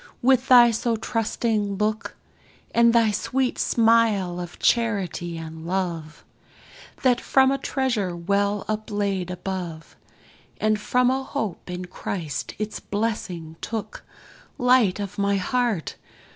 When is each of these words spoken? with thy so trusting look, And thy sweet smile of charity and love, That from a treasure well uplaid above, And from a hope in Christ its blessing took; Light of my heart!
with 0.23 0.47
thy 0.47 0.71
so 0.71 0.95
trusting 0.95 1.75
look, 1.75 2.15
And 2.73 2.91
thy 2.91 3.11
sweet 3.11 3.59
smile 3.59 4.39
of 4.39 4.57
charity 4.57 5.37
and 5.37 5.63
love, 5.67 6.25
That 7.03 7.21
from 7.21 7.51
a 7.51 7.59
treasure 7.59 8.15
well 8.15 8.65
uplaid 8.67 9.29
above, 9.29 9.95
And 10.59 10.79
from 10.79 11.11
a 11.11 11.21
hope 11.23 11.69
in 11.69 11.85
Christ 11.85 12.55
its 12.57 12.79
blessing 12.79 13.57
took; 13.61 14.03
Light 14.57 14.99
of 14.99 15.19
my 15.19 15.35
heart! 15.35 15.97